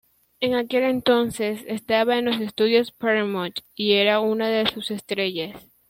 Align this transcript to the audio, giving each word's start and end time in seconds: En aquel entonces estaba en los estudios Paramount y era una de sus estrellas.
En 0.39 0.55
aquel 0.55 0.81
entonces 0.81 1.63
estaba 1.67 2.17
en 2.17 2.25
los 2.25 2.39
estudios 2.41 2.91
Paramount 2.91 3.59
y 3.75 3.91
era 3.93 4.19
una 4.19 4.47
de 4.49 4.65
sus 4.65 4.89
estrellas. 4.89 5.63